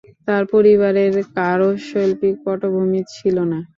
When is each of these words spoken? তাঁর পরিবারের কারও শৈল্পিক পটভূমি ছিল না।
তাঁর 0.27 0.43
পরিবারের 0.53 1.13
কারও 1.35 1.69
শৈল্পিক 1.87 2.35
পটভূমি 2.45 3.01
ছিল 3.13 3.37
না। 3.51 3.59